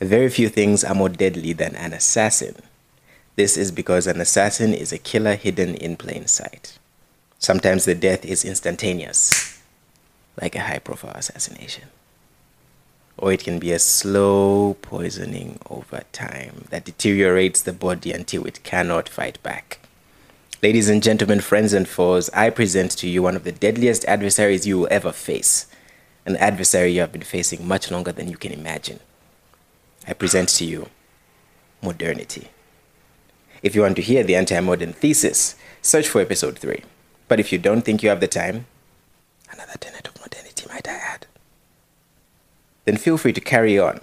[0.00, 2.56] Very few things are more deadly than an assassin.
[3.36, 6.78] This is because an assassin is a killer hidden in plain sight.
[7.38, 9.60] Sometimes the death is instantaneous,
[10.40, 11.84] like a high profile assassination.
[13.16, 18.62] Or it can be a slow poisoning over time that deteriorates the body until it
[18.62, 19.78] cannot fight back.
[20.62, 24.66] Ladies and gentlemen, friends and foes, I present to you one of the deadliest adversaries
[24.66, 25.66] you will ever face.
[26.26, 29.00] An adversary you have been facing much longer than you can imagine.
[30.06, 30.88] I present to you
[31.82, 32.48] modernity.
[33.62, 36.82] If you want to hear the anti modern thesis, search for episode 3.
[37.28, 38.66] But if you don't think you have the time,
[39.52, 41.26] another tenet of modernity might I add,
[42.84, 44.00] then feel free to carry on.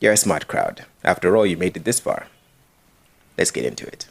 [0.00, 0.84] You're a smart crowd.
[1.04, 2.26] After all, you made it this far.
[3.38, 4.08] Let's get into it.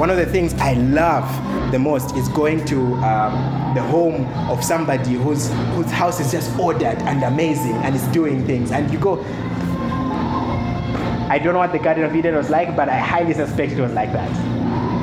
[0.00, 1.28] One of the things I love
[1.72, 6.58] the most is going to um, the home of somebody whose whose house is just
[6.58, 9.22] ordered and amazing and is doing things, and you go.
[11.28, 13.80] I don't know what the Garden of Eden was like, but I highly suspect it
[13.82, 14.30] was like that.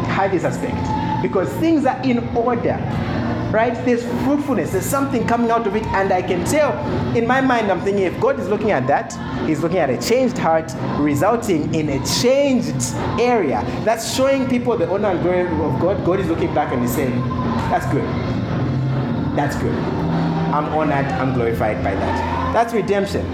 [0.07, 2.79] Highly suspect because things are in order
[3.51, 3.73] right?
[3.85, 6.77] There's fruitfulness, there's something coming out of it, and I can tell
[7.15, 9.13] in my mind, I'm thinking if God is looking at that,
[9.47, 13.63] He's looking at a changed heart resulting in a changed area.
[13.85, 16.05] That's showing people the honor and glory of God.
[16.05, 17.19] God is looking back and He's saying,
[17.69, 18.03] That's good.
[19.37, 19.75] That's good.
[19.75, 22.53] I'm honored, I'm glorified by that.
[22.53, 23.25] That's redemption.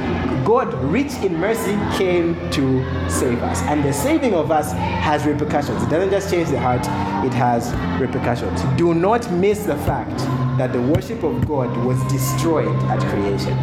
[0.46, 3.62] God, rich in mercy, came to save us.
[3.64, 5.82] And the saving of us has repercussions.
[5.84, 6.82] It doesn't just change the heart,
[7.26, 8.62] it has repercussions.
[8.78, 10.18] Do not miss the fact
[10.58, 13.58] that the worship of God was destroyed at creation.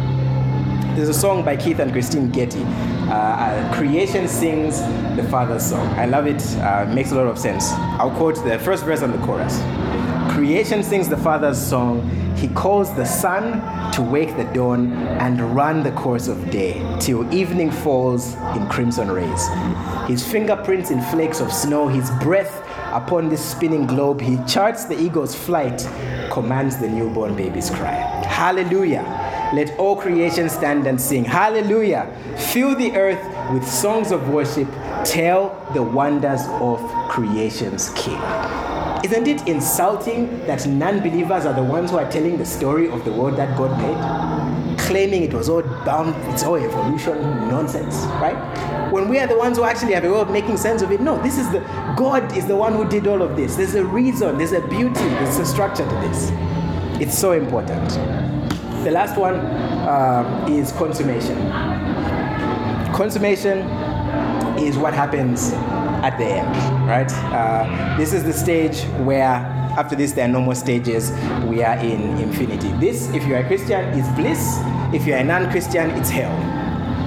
[0.95, 2.63] There's a song by Keith and Kristyn Getty.
[2.63, 4.81] Uh, uh, Creation sings
[5.15, 5.87] the Father's song.
[5.97, 6.41] I love it.
[6.57, 7.71] Uh, makes a lot of sense.
[7.71, 9.57] I'll quote the first verse and the chorus.
[10.41, 12.01] Creation sings the Father's song.
[12.35, 17.31] He calls the sun to wake the dawn and run the course of day till
[17.31, 19.47] evening falls in crimson rays.
[20.07, 24.99] His fingerprints in flakes of snow, his breath upon this spinning globe, he charts the
[24.99, 25.87] eagle's flight,
[26.31, 27.93] commands the newborn baby's cry.
[28.25, 29.03] Hallelujah.
[29.53, 31.23] Let all creation stand and sing.
[31.23, 32.11] Hallelujah.
[32.51, 34.67] Fill the earth with songs of worship.
[35.05, 38.19] Tell the wonders of creation's King.
[39.03, 43.03] Isn't it insulting that non believers are the ones who are telling the story of
[43.03, 44.77] the world that God made?
[44.77, 47.19] Claiming it was all bound, it's all evolution
[47.49, 48.37] nonsense, right?
[48.91, 51.01] When we are the ones who actually have a way of making sense of it,
[51.01, 51.61] no, this is the
[51.97, 53.55] God is the one who did all of this.
[53.55, 56.29] There's a reason, there's a beauty, there's a structure to this.
[57.01, 57.89] It's so important.
[58.83, 61.37] The last one uh, is consummation.
[62.93, 63.59] Consummation
[64.59, 65.53] is what happens
[66.01, 67.11] at the end, right?
[67.31, 71.11] Uh, this is the stage where after this there are no more stages.
[71.45, 72.71] We are in infinity.
[72.73, 74.59] This, if you are a Christian, is bliss.
[74.93, 76.31] If you are a non-Christian, it's hell,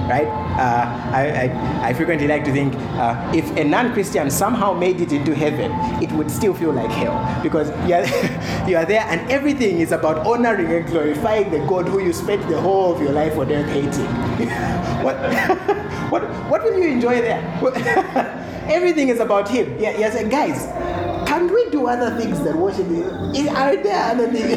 [0.09, 0.27] right?
[0.55, 5.11] Uh, I, I, I, frequently like to think uh, if a non-Christian somehow made it
[5.11, 5.69] into heaven,
[6.01, 9.91] it would still feel like hell because you are, you are there and everything is
[9.91, 13.51] about honoring and glorifying the God who you spent the whole of your life on
[13.51, 14.05] earth hating.
[15.03, 15.17] what,
[16.09, 17.41] what, what will you enjoy there?
[18.67, 19.79] Everything is about him.
[19.79, 20.65] Yeah, yes, and guys,
[21.27, 23.35] can we do other things than worship him?
[23.35, 24.55] Eh, are there other things?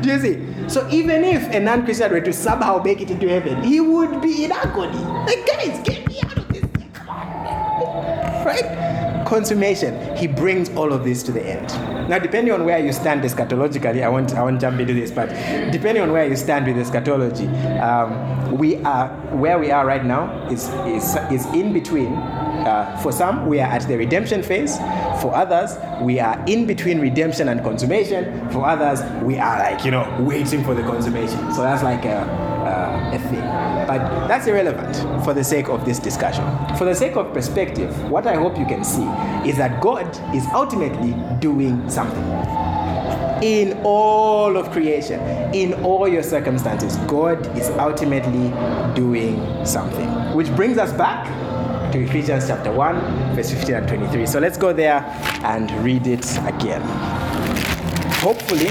[0.02, 0.68] do you see?
[0.68, 4.44] So even if a non-Christian were to somehow make it into heaven, he would be
[4.44, 4.98] in agony.
[5.26, 6.64] Like, guys, get me out of this.
[8.44, 9.11] Right?
[9.32, 10.14] Consummation.
[10.14, 11.66] He brings all of this to the end.
[12.10, 15.28] Now, depending on where you stand eschatologically, I won't, I won't jump into this, but
[15.72, 17.46] depending on where you stand with eschatology,
[17.78, 22.12] um, we are where we are right now is is, is in between
[22.66, 24.76] uh, for some, we are at the redemption phase.
[25.20, 25.70] For others,
[26.02, 28.50] we are in between redemption and consummation.
[28.50, 31.52] For others, we are like, you know, waiting for the consummation.
[31.54, 33.40] So that's like a, Uh, a thing.
[33.88, 36.44] But that's irrelevant for the sake of this discussion.
[36.76, 39.02] For the sake of perspective, what I hope you can see
[39.48, 42.22] is that God is ultimately doing something
[43.42, 45.20] in all of creation,
[45.52, 48.50] in all your circumstances, God is ultimately
[48.94, 50.08] doing something.
[50.34, 51.26] Which brings us back
[51.92, 54.26] to Ephesians chapter 1, verse 15 and 23.
[54.26, 55.04] So let's go there
[55.42, 56.82] and read it again.
[58.20, 58.68] Hopefully,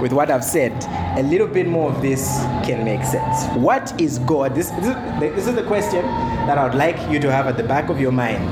[0.00, 0.72] with what I've said,
[1.18, 2.26] a little bit more of this
[2.64, 3.46] can make sense.
[3.56, 4.54] What is God?
[4.54, 6.04] This, this, is, the question
[6.46, 8.48] that I would like you to have at the back of your mind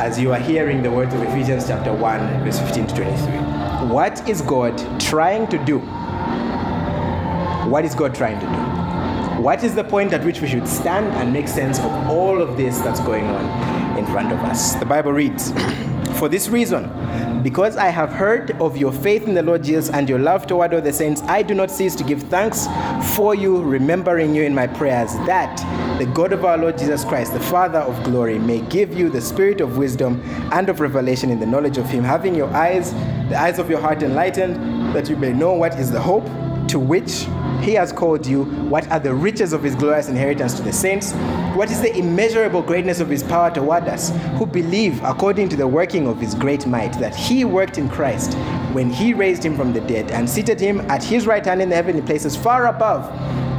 [0.00, 3.88] as you are hearing the words of Ephesians chapter 1, verse 15 to 23.
[3.88, 5.80] What is God trying to do
[7.68, 9.42] What is God trying to do?
[9.42, 12.56] What is the point at which we should stand and make sense of all of
[12.56, 14.74] this that's going on in front of us?
[14.74, 15.52] The Bible reads,
[16.22, 16.88] For this reason,
[17.42, 20.72] because I have heard of your faith in the Lord Jesus and your love toward
[20.72, 22.68] all the saints, I do not cease to give thanks
[23.16, 25.58] for you, remembering you in my prayers, that
[25.98, 29.20] the God of our Lord Jesus Christ, the Father of glory, may give you the
[29.20, 30.22] spirit of wisdom
[30.52, 32.92] and of revelation in the knowledge of Him, having your eyes,
[33.28, 36.26] the eyes of your heart enlightened, that you may know what is the hope
[36.68, 37.26] to which
[37.62, 41.12] he has called you, what are the riches of his glorious inheritance to the saints,
[41.54, 45.66] what is the immeasurable greatness of his power toward us, who believe according to the
[45.66, 48.34] working of his great might, that he worked in Christ
[48.72, 51.68] when he raised him from the dead and seated him at his right hand in
[51.68, 53.08] the heavenly places, far above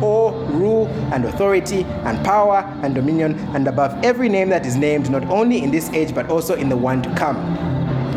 [0.04, 5.10] all rule and authority and power and dominion, and above every name that is named,
[5.10, 7.38] not only in this age but also in the one to come.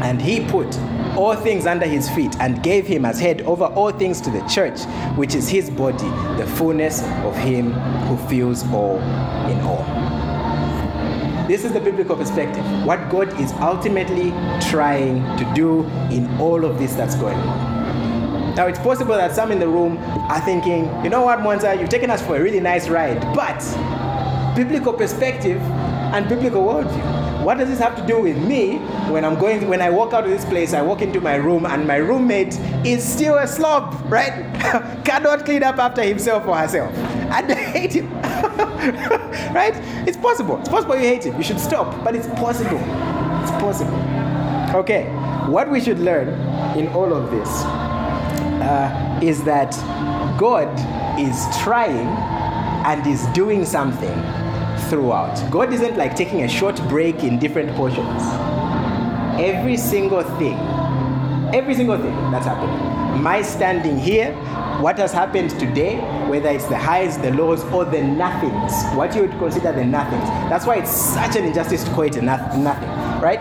[0.02, 0.76] And he put
[1.16, 4.40] all things under his feet and gave him as head over all things to the
[4.46, 4.80] church,
[5.16, 8.98] which is his body, the fullness of him who fills all
[9.48, 9.84] in all.
[11.48, 12.64] This is the biblical perspective.
[12.84, 14.30] What God is ultimately
[14.68, 18.54] trying to do in all of this that's going on.
[18.56, 21.90] Now, it's possible that some in the room are thinking, you know what, Mwansa, you've
[21.90, 23.58] taken us for a really nice ride, but
[24.56, 28.78] biblical perspective and biblical worldview what does this have to do with me
[29.08, 31.64] when I'm going when I walk out of this place, I walk into my room
[31.64, 34.32] and my roommate is still a slob, right?
[35.04, 36.92] Cannot clean up after himself or herself.
[36.96, 38.12] And I hate him.
[39.54, 39.74] right?
[40.08, 40.58] It's possible.
[40.58, 41.36] It's possible you hate him.
[41.36, 42.80] You should stop, but it's possible.
[43.42, 43.94] It's possible.
[44.74, 45.04] Okay,
[45.46, 46.30] what we should learn
[46.76, 47.48] in all of this
[48.66, 49.70] uh, is that
[50.36, 50.68] God
[51.16, 52.08] is trying
[52.86, 54.45] and is doing something
[54.88, 55.50] throughout.
[55.50, 58.22] God isn't like taking a short break in different portions.
[59.38, 60.58] Every single thing,
[61.54, 63.22] every single thing that's happening.
[63.22, 64.32] My standing here,
[64.80, 65.96] what has happened today,
[66.28, 70.24] whether it's the highs, the lows, or the nothings, what you would consider the nothings.
[70.50, 73.40] That's why it's such an injustice to call it a nothing, right?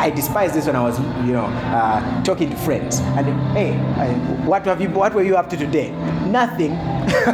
[0.00, 3.00] I despise this when I was, you know, uh, talking to friends.
[3.00, 4.12] And hey, I,
[4.46, 4.88] what have you?
[4.88, 5.90] What were you up to today?
[6.26, 6.72] Nothing.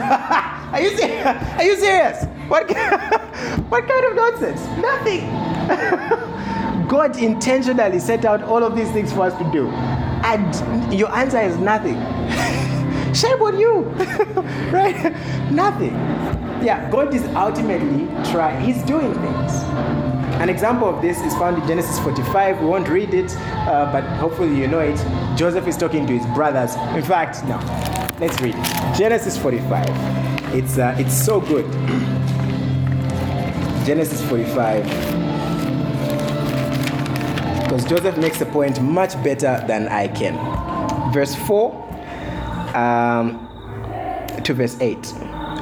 [0.72, 0.90] are you
[1.24, 2.24] Are you serious?
[2.48, 2.68] What,
[3.68, 4.60] what kind of nonsense?
[4.78, 5.26] Nothing.
[6.88, 9.68] God intentionally set out all of these things for us to do.
[9.68, 11.94] And your answer is nothing.
[13.14, 13.80] Shame on you.
[14.70, 15.12] right?
[15.50, 15.94] Nothing.
[16.64, 19.52] Yeah, God is ultimately trying, He's doing things.
[20.40, 22.60] An example of this is found in Genesis 45.
[22.60, 24.96] We won't read it, uh, but hopefully you know it.
[25.36, 26.74] Joseph is talking to his brothers.
[26.94, 27.56] In fact, no,
[28.20, 28.96] let's read it.
[28.96, 29.86] Genesis 45.
[30.54, 31.64] It's, uh, it's so good.
[33.86, 34.82] Genesis 45.
[37.62, 40.34] Because Joseph makes the point much better than I can.
[41.12, 41.72] Verse 4
[42.74, 43.48] um,
[44.42, 45.14] to verse 8.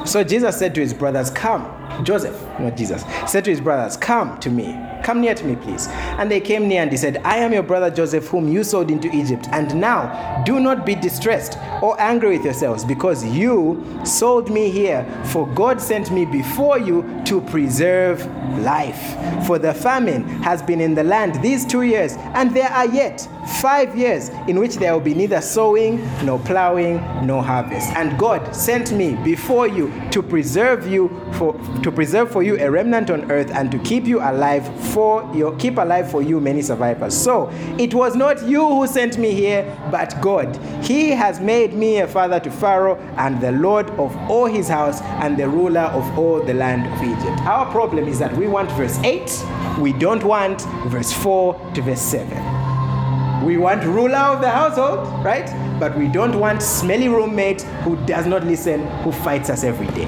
[0.05, 1.71] So Jesus said to his brothers, Come.
[2.03, 4.73] Joseph, not Jesus, said to his brothers, Come to me
[5.05, 5.87] Come near to me, please.
[6.17, 8.89] And they came near and he said, I am your brother Joseph, whom you sold
[8.89, 9.47] into Egypt.
[9.51, 15.05] And now do not be distressed or angry with yourselves, because you sold me here.
[15.25, 18.25] For God sent me before you to preserve
[18.61, 19.45] life.
[19.45, 23.29] For the famine has been in the land these two years, and there are yet
[23.61, 26.95] five years in which there will be neither sowing, nor plowing,
[27.27, 27.89] nor harvest.
[27.95, 32.71] And God sent me before you to preserve you for to preserve for you a
[32.71, 36.61] remnant on earth and to keep you alive for your keep alive for you many
[36.61, 37.13] survivors.
[37.13, 40.55] So it was not you who sent me here, but God.
[40.81, 45.01] He has made me a father to Pharaoh and the Lord of all his house
[45.01, 47.41] and the ruler of all the land of Egypt.
[47.41, 49.43] Our problem is that we want verse 8,
[49.79, 53.43] we don't want verse 4 to verse 7.
[53.43, 55.45] We want ruler of the household, right?
[55.77, 60.05] But we don't want smelly roommate who does not listen, who fights us every day.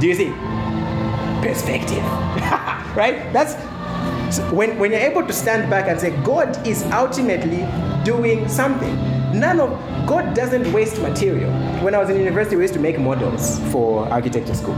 [0.00, 0.32] Do you see?
[1.40, 2.02] Perspective.
[2.94, 3.32] right?
[3.32, 3.54] That's
[4.52, 7.66] when, when you're able to stand back and say, God is ultimately
[8.04, 8.94] doing something.
[9.38, 9.70] None of
[10.06, 11.52] God doesn't waste material.
[11.82, 14.74] When I was in university, we used to make models for architecture school.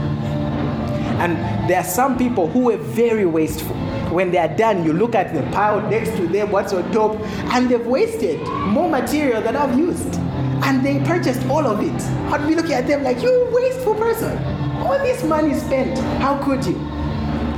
[1.19, 3.75] And there are some people who were very wasteful
[4.11, 7.19] when they are done, you look at the pile next to them, what's on top,
[7.53, 10.15] and they've wasted more material than I've used.
[10.63, 12.01] And they purchased all of it.
[12.31, 14.37] I'd be looking at them like, you wasteful person.
[14.77, 15.97] All this money spent.
[16.19, 16.96] How could you?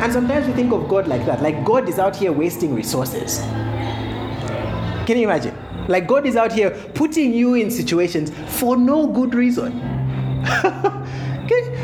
[0.02, 1.42] And sometimes we think of God like that.
[1.42, 3.40] Like God is out here wasting resources.
[5.06, 5.54] Can you imagine?
[5.90, 9.80] Like God is out here putting you in situations for no good reason.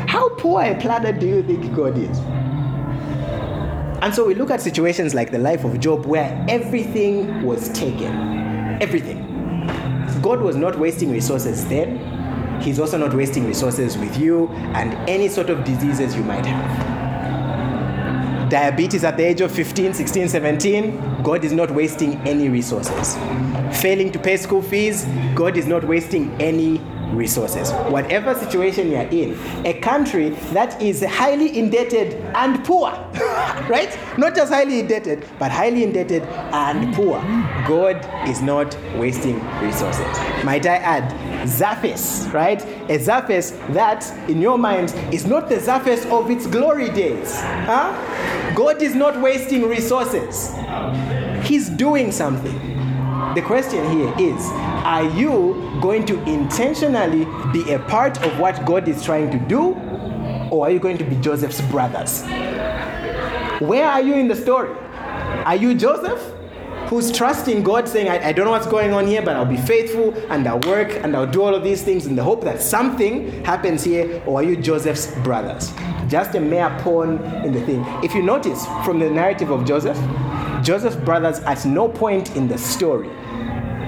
[0.08, 2.18] How poor a planner do you think God is?
[4.02, 8.80] And so we look at situations like the life of Job where everything was taken.
[8.80, 9.24] Everything.
[10.22, 15.28] God was not wasting resources then, He's also not wasting resources with you and any
[15.28, 17.05] sort of diseases you might have
[18.48, 23.16] diabetes at the age of 15, 16, 17, God is not wasting any resources.
[23.80, 26.80] Failing to pay school fees, God is not wasting any
[27.12, 27.72] resources.
[27.90, 32.90] Whatever situation you're in, a country that is highly indebted and poor,
[33.68, 33.96] right?
[34.18, 37.20] Not just highly indebted, but highly indebted and poor.
[37.66, 37.96] God
[38.28, 40.06] is not wasting resources.
[40.44, 41.10] Might I add,
[41.46, 42.62] ZAFES, right?
[42.90, 47.40] A ZAFES that, in your mind, is not the ZAFES of its glory days.
[47.40, 47.92] Huh?
[48.56, 50.50] God is not wasting resources,
[51.46, 52.58] He's doing something.
[53.34, 54.42] The question here is
[54.82, 59.74] Are you going to intentionally be a part of what God is trying to do,
[60.50, 62.22] or are you going to be Joseph's brothers?
[63.60, 64.74] Where are you in the story?
[65.44, 66.32] Are you Joseph?
[66.88, 69.58] Who's trusting God, saying, I, I don't know what's going on here, but I'll be
[69.58, 72.62] faithful and I'll work and I'll do all of these things in the hope that
[72.62, 75.74] something happens here, or are you Joseph's brothers?
[76.08, 77.84] Just a mere pawn in the thing.
[78.02, 79.98] If you notice from the narrative of Joseph,
[80.62, 83.08] Joseph's brothers at no point in the story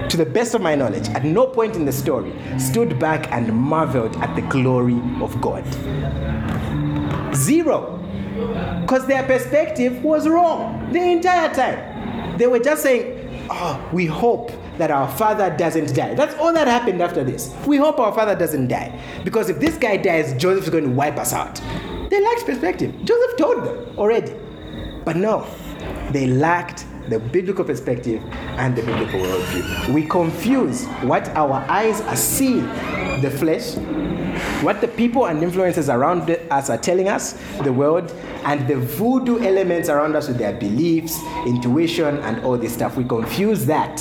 [0.09, 3.53] to the best of my knowledge, at no point in the story stood back and
[3.53, 5.65] marveled at the glory of God.
[7.35, 7.97] Zero.
[8.81, 12.39] Because their perspective was wrong the entire time.
[12.39, 16.15] They were just saying, Oh, we hope that our father doesn't die.
[16.15, 17.55] That's all that happened after this.
[17.67, 18.99] We hope our father doesn't die.
[19.25, 21.61] Because if this guy dies, Joseph's going to wipe us out.
[22.09, 22.95] They lacked perspective.
[23.05, 24.35] Joseph told them already.
[25.05, 25.47] But no,
[26.11, 29.95] they lacked the biblical perspective and the biblical worldview.
[29.95, 32.67] We confuse what our eyes are seeing,
[33.21, 33.77] the flesh,
[34.62, 38.11] what the people and influences around us are telling us, the world,
[38.45, 42.97] and the voodoo elements around us with their beliefs, intuition, and all this stuff.
[42.97, 44.00] We confuse that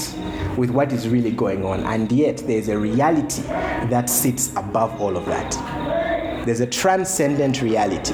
[0.57, 5.15] with what is really going on, and yet there's a reality that sits above all
[5.15, 6.16] of that.
[6.47, 8.13] There's a transcendent reality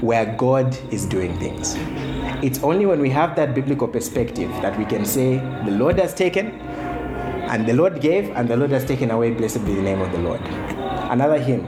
[0.00, 1.74] where God is doing things.
[2.40, 6.14] It's only when we have that biblical perspective that we can say, The Lord has
[6.14, 6.52] taken,
[7.50, 9.32] and the Lord gave, and the Lord has taken away.
[9.32, 10.40] Blessed be the name of the Lord.
[11.10, 11.66] Another hymn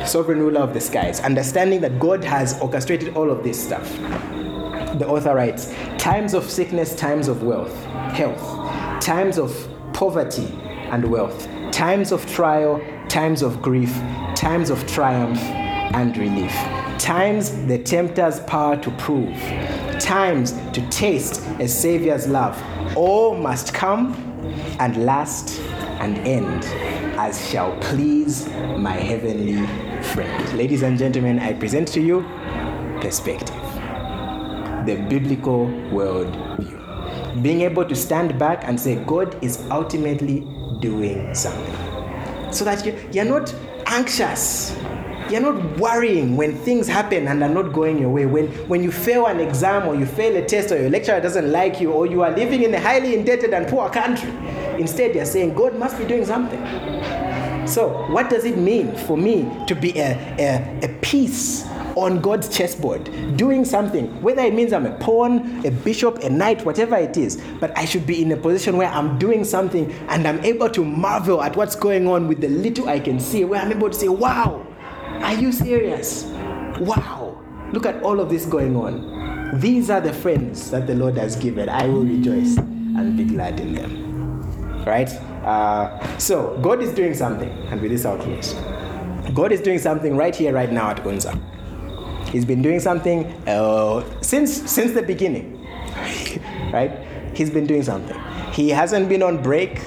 [0.06, 3.94] Sovereign ruler of the skies, understanding that God has orchestrated all of this stuff.
[4.98, 8.40] The author writes Times of sickness, times of wealth, health,
[9.04, 9.52] times of
[9.92, 10.46] poverty
[10.90, 13.94] and wealth, times of trial, times of grief,
[14.34, 16.54] times of triumph and relief
[16.98, 19.36] times the tempter's power to prove,
[20.00, 22.60] times to taste a Savior's love.
[22.96, 24.14] All must come
[24.80, 25.60] and last
[26.00, 26.64] and end
[27.18, 29.66] as shall please my heavenly
[30.02, 30.56] friend.
[30.56, 32.22] Ladies and gentlemen, I present to you
[33.02, 33.54] perspective,
[34.86, 36.80] the biblical world view.
[37.42, 40.40] Being able to stand back and say, God is ultimately
[40.80, 41.93] doing something.
[42.54, 43.54] So that you're not
[43.86, 44.76] anxious
[45.30, 48.26] you're not worrying when things happen and are not going your way.
[48.26, 51.50] When, when you fail an exam or you fail a test or your lecturer doesn't
[51.50, 54.30] like you or you are living in a highly indebted and poor country,
[54.78, 56.60] instead you're saying, God must be doing something.
[57.66, 61.64] So, what does it mean for me to be a, a, a piece
[61.96, 63.04] on God's chessboard,
[63.36, 67.42] doing something, whether it means I'm a pawn, a bishop, a knight, whatever it is,
[67.60, 70.84] but I should be in a position where I'm doing something and I'm able to
[70.84, 73.94] marvel at what's going on with the little I can see, where I'm able to
[73.94, 74.66] say, wow,
[75.22, 76.24] are you serious?
[76.80, 77.40] Wow.
[77.72, 79.58] Look at all of this going on.
[79.60, 81.68] These are the friends that the Lord has given.
[81.68, 84.84] I will rejoice and be glad in them.
[84.84, 85.08] Right?
[85.44, 88.54] Uh, so, God is doing something, and with this, I'll close.
[89.34, 91.40] God is doing something right here, right now at Unza.
[92.34, 95.64] He's been doing something uh, since since the beginning,
[96.72, 96.90] right?
[97.32, 98.20] He's been doing something.
[98.52, 99.78] He hasn't been on break.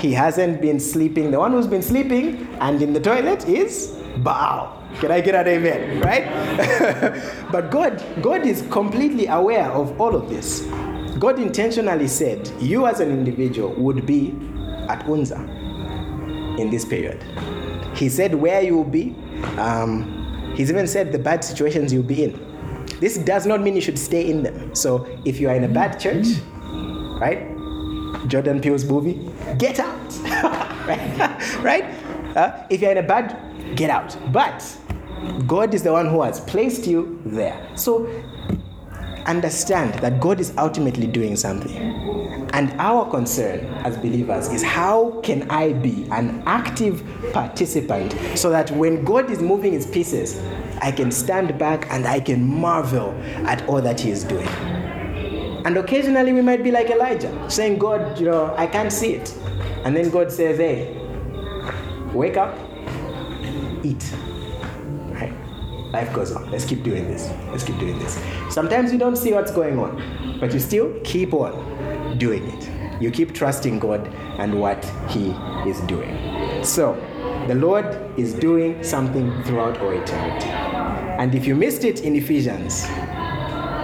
[0.00, 1.30] He hasn't been sleeping.
[1.30, 4.82] The one who's been sleeping and in the toilet is Baal.
[5.00, 6.02] Can I get an amen?
[6.02, 6.26] Right?
[7.50, 10.60] but God, God is completely aware of all of this.
[11.18, 14.32] God intentionally said, you as an individual would be
[14.90, 15.40] at Unza
[16.58, 17.24] in this period.
[17.94, 19.16] He said where you will be.
[19.56, 20.23] Um,
[20.54, 22.86] he's even said the bad situations you'll be in.
[23.00, 24.74] This does not mean you should stay in them.
[24.74, 26.26] So if you are in a bad church,
[27.20, 27.50] right?
[28.28, 30.18] Jordan Peele's movie, get out.
[30.86, 31.58] right?
[31.62, 31.84] right?
[32.36, 34.16] Uh, if you're in a bad, get out.
[34.32, 34.64] But
[35.46, 37.68] God is the one who has placed you there.
[37.76, 38.06] So
[39.26, 41.76] understand that God is ultimately doing something.
[42.52, 48.70] And our concern as believers is how can I be an active participant so that
[48.70, 50.40] when God is moving his pieces,
[50.80, 53.10] I can stand back and I can marvel
[53.46, 54.48] at all that he is doing.
[55.66, 59.34] And occasionally we might be like Elijah, saying, God, you know, I can't see it.
[59.84, 60.96] And then God says, hey,
[62.12, 62.56] wake up,
[63.82, 64.14] eat.
[65.94, 66.50] Life goes on.
[66.50, 67.30] Let's keep doing this.
[67.52, 68.18] Let's keep doing this.
[68.50, 73.00] Sometimes you don't see what's going on, but you still keep on doing it.
[73.00, 74.08] You keep trusting God
[74.38, 75.28] and what He
[75.70, 76.64] is doing.
[76.64, 76.94] So,
[77.46, 77.86] the Lord
[78.18, 80.48] is doing something throughout all eternity.
[80.48, 82.86] And if you missed it in Ephesians,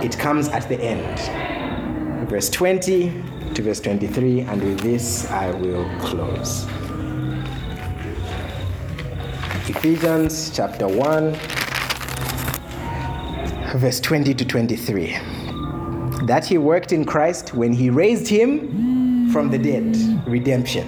[0.02, 2.28] it comes at the end.
[2.28, 3.22] Verse 20
[3.54, 6.66] to verse 23, and with this I will close.
[9.68, 11.59] Ephesians chapter 1,
[13.78, 15.18] verse 20 to 23.
[16.26, 19.96] That he worked in Christ when he raised him from the dead,
[20.26, 20.86] redemption.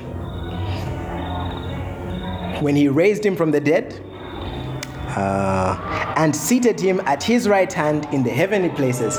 [2.61, 4.01] When he raised him from the dead,
[5.17, 9.19] uh, and seated him at his right hand in the heavenly places,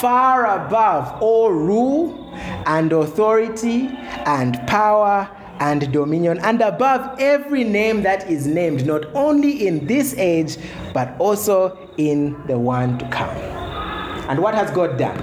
[0.00, 2.32] far above all rule
[2.66, 3.88] and authority
[4.26, 5.28] and power
[5.60, 10.56] and dominion, and above every name that is named, not only in this age,
[10.92, 13.36] but also in the one to come.
[14.28, 15.18] And what has God done?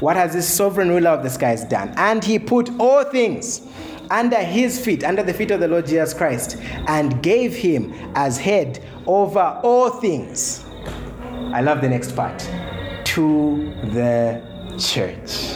[0.00, 1.92] What has this sovereign ruler of the skies done?
[1.96, 3.66] And he put all things
[4.10, 8.38] under his feet, under the feet of the Lord Jesus Christ, and gave him as
[8.38, 10.64] head over all things.
[11.52, 12.38] I love the next part
[13.04, 14.42] to the
[14.78, 15.55] church.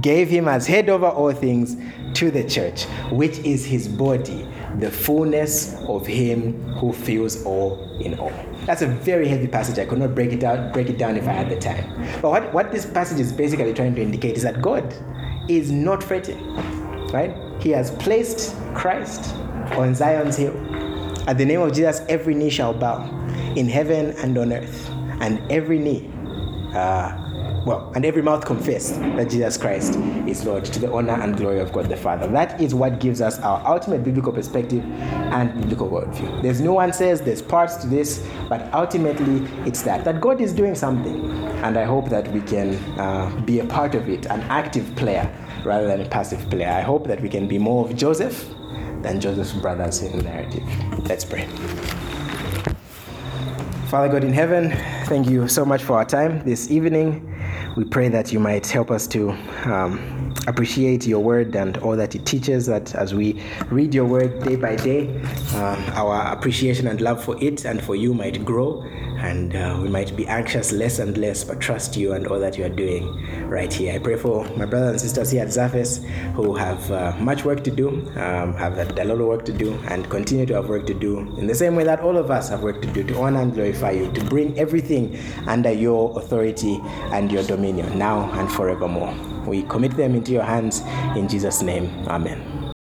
[0.00, 1.76] Gave him as head over all things
[2.14, 4.46] to the church, which is his body,
[4.78, 8.32] the fullness of him who fills all in all.
[8.66, 9.78] That's a very heavy passage.
[9.78, 12.20] I could not break it out, break it down if I had the time.
[12.20, 14.94] But what, what this passage is basically trying to indicate is that God
[15.48, 16.38] is not fretting,
[17.10, 17.34] right?
[17.60, 19.34] He has placed Christ
[19.72, 20.54] on Zion's hill.
[21.28, 23.04] At the name of Jesus, every knee shall bow
[23.56, 24.88] in heaven and on earth,
[25.20, 26.10] and every knee,
[26.74, 27.27] uh,
[27.66, 29.96] well, and every mouth confess that Jesus Christ
[30.26, 32.26] is Lord to the honor and glory of God the Father.
[32.26, 36.42] That is what gives us our ultimate biblical perspective and biblical worldview.
[36.42, 40.74] There's no nuances, there's parts to this, but ultimately it's that that God is doing
[40.74, 41.30] something,
[41.64, 45.28] and I hope that we can uh, be a part of it, an active player
[45.64, 46.68] rather than a passive player.
[46.68, 48.48] I hope that we can be more of Joseph
[49.02, 50.62] than Joseph's brothers in the narrative.
[51.08, 51.48] Let's pray.
[53.88, 54.70] Father God in heaven,
[55.06, 57.34] thank you so much for our time this evening.
[57.74, 59.30] We pray that you might help us to
[59.64, 64.42] um, appreciate your word and all that it teaches, that as we read your word
[64.42, 65.08] day by day,
[65.54, 68.82] um, our appreciation and love for it and for you might grow,
[69.18, 72.56] and uh, we might be anxious less and less, but trust you and all that
[72.56, 73.04] you are doing
[73.48, 73.94] right here.
[73.94, 77.64] I pray for my brothers and sisters here at ZAFES who have uh, much work
[77.64, 80.86] to do, um, have a lot of work to do, and continue to have work
[80.86, 83.18] to do in the same way that all of us have work to do to
[83.20, 86.78] honor and glorify you, to bring everything under your authority
[87.12, 89.37] and your dominion now and forevermore.
[89.48, 90.82] We commit them into your hands
[91.16, 91.86] in Jesus' name.
[92.06, 92.72] Amen.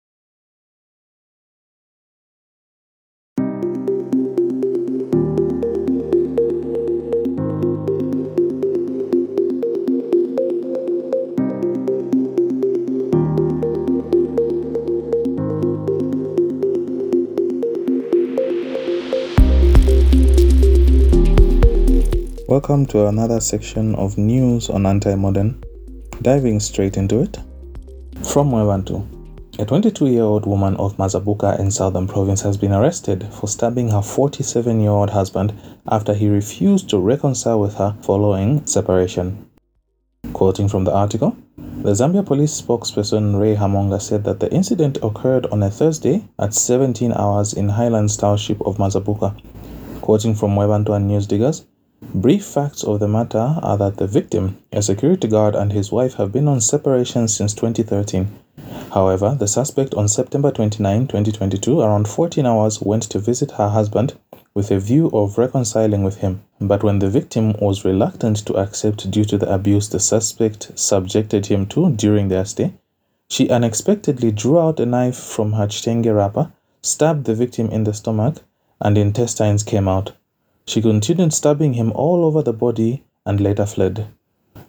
[22.49, 25.66] Welcome to another section of news on anti modern.
[26.27, 27.39] Diving straight into it.
[28.25, 29.07] From Mwebantu,
[29.61, 33.91] a 22 year old woman of Mazabuka in Southern Province has been arrested for stabbing
[33.91, 35.53] her 47 year old husband
[35.87, 39.49] after he refused to reconcile with her following separation.
[40.33, 45.47] Quoting from the article, the Zambia police spokesperson Rae Hamoonga said that the incident occurred
[45.53, 49.33] on a Thursday at 17 hours in Highlands Township of Mazabuka.
[50.01, 51.65] Quoting from Mwebantu and News Diggers,
[52.03, 56.15] Brief facts of the matter are that the victim, a security guard, and his wife
[56.15, 58.29] have been on separation since 2013.
[58.93, 64.13] However, the suspect on September 29, 2022, around 14 hours, went to visit her husband
[64.53, 66.43] with a view of reconciling with him.
[66.61, 71.47] But when the victim was reluctant to accept due to the abuse the suspect subjected
[71.47, 72.75] him to during their stay,
[73.29, 77.95] she unexpectedly drew out a knife from her chitenge wrapper, stabbed the victim in the
[77.95, 78.43] stomach,
[78.83, 80.13] and intestines came out.
[80.67, 84.09] She continued stabbing him all over the body and later fled.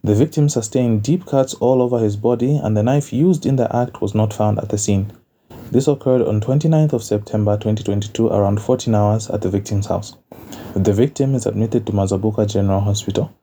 [0.04, 3.76] The victim sustained deep cuts all over his body and the knife used in the
[3.76, 5.12] act was not found at the scene.
[5.72, 10.16] This occurred on 29th of September 2022 around 14 hours at the victim's house.
[10.76, 13.34] The victim is admitted to Mazabuka General Hospital.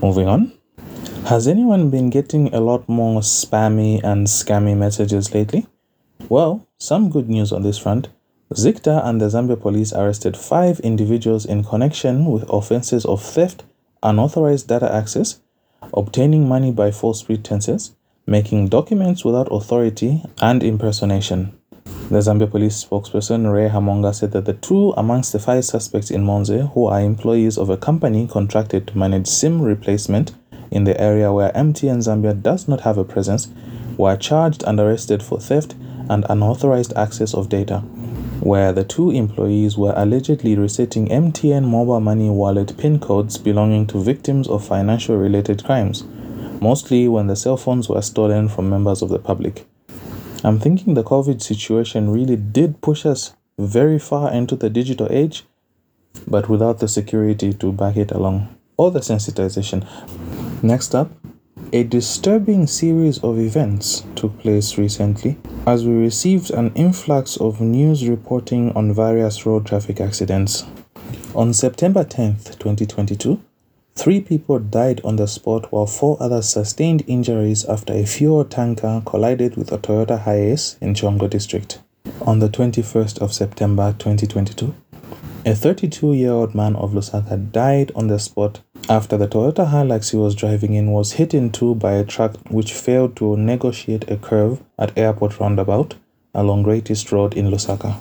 [0.00, 0.52] Moving on.
[1.26, 5.66] Has anyone been getting a lot more spammy and scammy messages lately?
[6.28, 8.08] Well, some good news on this front.
[8.52, 13.62] Zicta and the Zambia police arrested five individuals in connection with offenses of theft,
[14.02, 15.38] unauthorized data access,
[15.94, 17.94] obtaining money by false pretenses,
[18.26, 21.56] making documents without authority, and impersonation.
[22.10, 26.24] The Zambia police spokesperson Rae Hamoonga said that the two amongst the five suspects in
[26.24, 30.32] Monze, who are employees of a company contracted to manage SIM replacement
[30.72, 33.46] in the area where MTN Zambia does not have a presence,
[33.96, 35.76] were charged and arrested for theft
[36.08, 37.84] and unauthorized access of data,
[38.40, 44.02] where the two employees were allegedly resetting MTN mobile money wallet PIN codes belonging to
[44.02, 46.04] victims of financial related crimes,
[46.60, 49.66] mostly when the cell phones were stolen from members of the public.
[50.42, 55.44] I'm thinking the COVID situation really did push us very far into the digital age,
[56.26, 58.48] but without the security to back it along
[58.78, 59.86] or the sensitization.
[60.62, 61.10] Next up,
[61.72, 68.08] a disturbing series of events took place recently as we received an influx of news
[68.08, 70.64] reporting on various road traffic accidents.
[71.34, 73.40] On September 10th, 2022,
[73.96, 79.02] Three people died on the spot while four others sustained injuries after a fuel tanker
[79.04, 81.80] collided with a Toyota Hiace in Chongwe district.
[82.22, 84.74] On the 21st of September 2022,
[85.44, 90.10] a 32 year old man of Lusaka died on the spot after the Toyota Hilux
[90.10, 94.10] he was driving in was hit in two by a truck which failed to negotiate
[94.10, 95.94] a curve at Airport Roundabout
[96.34, 97.96] along Great East Road in Lusaka.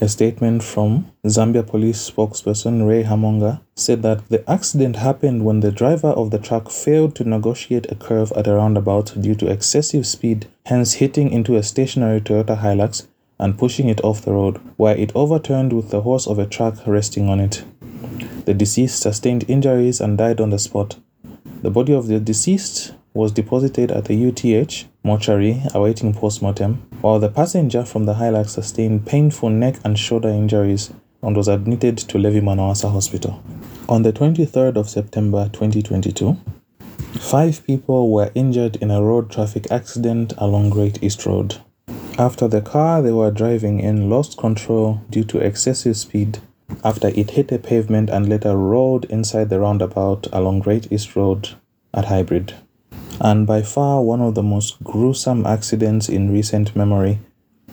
[0.00, 5.72] A statement from Zambia police spokesperson Rae Hamoonga said that the accident happened when the
[5.72, 10.06] driver of the truck failed to negotiate a curve at a roundabout due to excessive
[10.06, 13.06] speed, hence hitting into a stationary Toyota Hilux
[13.40, 16.86] and pushing it off the road, where it overturned with the horse of a truck
[16.86, 17.64] resting on it.
[18.48, 20.96] The deceased sustained injuries and died on the spot.
[21.60, 27.28] The body of the deceased was deposited at the UTH mortuary awaiting postmortem, while the
[27.28, 32.40] passenger from the Hilux sustained painful neck and shoulder injuries and was admitted to Levi
[32.40, 33.42] Mwanawasa Hospital.
[33.86, 36.34] On the 23rd of September 2022,
[37.20, 41.58] five people were injured in a road traffic accident along Great East Road.
[42.18, 46.40] After the car they were driving in lost control due to excessive speed
[46.84, 51.50] after it hit a pavement and later rolled inside the roundabout along Great East Road
[51.94, 52.54] at Hybrid
[53.20, 57.18] and by far one of the most gruesome accidents in recent memory.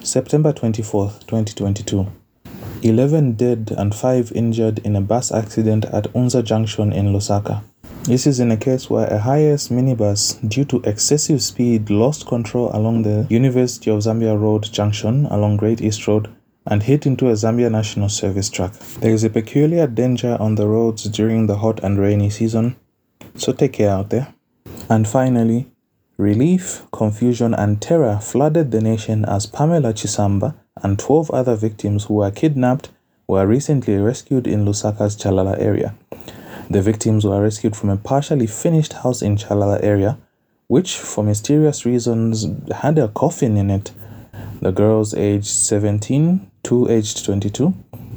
[0.01, 2.07] September 24, 2022.
[2.81, 7.63] 11 dead and 5 injured in a bus accident at Unza Junction in Lusaka.
[8.03, 12.69] This is in a case where a Hiace minibus, due to excessive speed, lost control
[12.73, 16.29] along the University of Zambia Road junction along Great East Road
[16.65, 18.73] and hit into a Zambia National Service truck.
[18.99, 22.75] There is a peculiar danger on the roads during the hot and rainy season,
[23.35, 24.33] so take care out there.
[24.89, 25.67] And finally,
[26.17, 32.15] relief, confusion, and terror flooded the nation as Pamela Chisumpa and 12 other victims who
[32.15, 32.89] were kidnapped
[33.27, 35.95] were recently rescued in Lusaka's Chalala area.
[36.69, 40.17] The victims were rescued from a partially finished house in Chalala area,
[40.67, 43.91] which, for mysterious reasons, had a coffin in it.
[44.61, 47.73] The girls aged 17, 2 aged 22,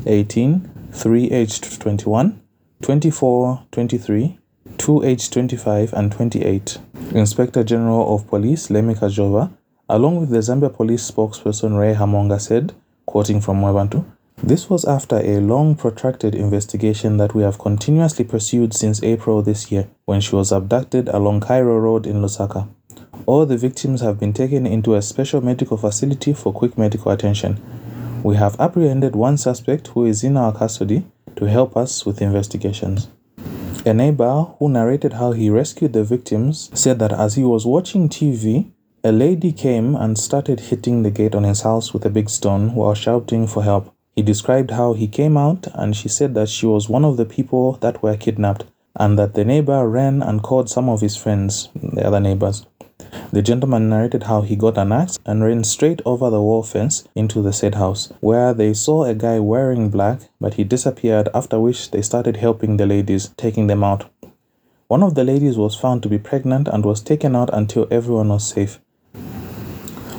[0.07, 2.41] 18, 3 aged 21,
[2.81, 4.39] 24, 23,
[4.79, 6.79] 2 aged 25 and 28.
[7.13, 9.51] Inspector General of Police Lemmy Kajoba,
[9.89, 12.75] along with the Zambia police spokesperson Rae Hamoonga said,
[13.07, 14.05] quoting from Mwebantu,
[14.43, 19.73] this was after a long protracted investigation that we have continuously pursued since April this
[19.73, 22.69] year, when she was abducted along Cairo Road in Lusaka.
[23.29, 27.61] All the victims have been taken into a special medical facility for quick medical attention.
[28.23, 31.05] We have apprehended one suspect who is in our custody
[31.37, 33.09] to help us with investigations.
[33.85, 38.09] A neighbor who narrated how he rescued the victims said that as he was watching
[38.09, 38.71] TV,
[39.05, 42.75] a lady came and started hitting the gate on his house with a big stone
[42.75, 43.95] while shouting for help.
[44.17, 47.27] He described how he came out and she said that she was one of the
[47.27, 48.65] people that were kidnapped
[48.97, 52.65] and that the neighbor ran and called some of his friends, the other neighbors.
[53.31, 57.05] The gentleman narrated how he got an axe and ran straight over the wall fence
[57.15, 61.61] into the said house, where they saw a guy wearing black, but he disappeared, after
[61.61, 64.11] which they started helping the ladies, taking them out.
[64.87, 68.31] One of the ladies was found to be pregnant and was taken out until everyone
[68.31, 68.81] was safe.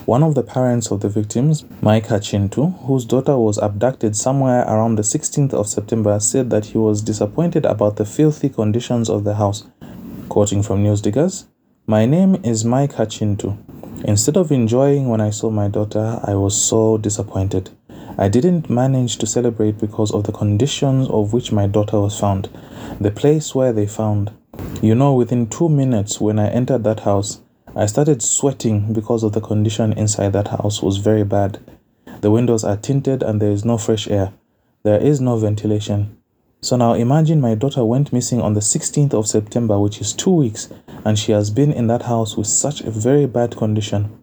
[0.05, 4.95] One of the parents of the victims, Mike Hachintu, whose daughter was abducted somewhere around
[4.95, 9.35] the 16th of September, said that he was disappointed about the filthy conditions of the
[9.35, 9.65] house.
[10.29, 11.47] Quoting from News Diggers,
[11.89, 13.57] my name is Mike Hachintu.
[14.05, 17.71] Instead of enjoying when I saw my daughter, I was so disappointed.
[18.15, 22.47] I didn't manage to celebrate because of the conditions of which my daughter was found.
[23.01, 24.31] The place where they found.
[24.83, 27.41] You know, within two minutes when I entered that house,
[27.75, 31.57] I started sweating because of the condition inside that house was very bad.
[32.21, 34.31] The windows are tinted and there is no fresh air.
[34.83, 36.18] There is no ventilation.
[36.61, 40.31] So now imagine my daughter went missing on the 16th of September, which is two
[40.31, 40.67] weeks,
[41.05, 44.21] and she has been in that house with such a very bad condition.